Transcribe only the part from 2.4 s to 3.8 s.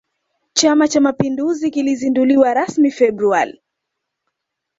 rasmi februari